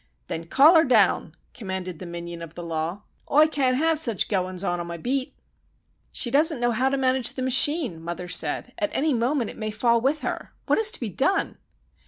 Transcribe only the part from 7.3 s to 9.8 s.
the machine," mother said. "At any moment it may